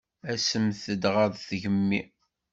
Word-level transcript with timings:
Asemt-d 0.31 1.03
ɣer 1.13 1.29
tgemmi. 1.47 2.01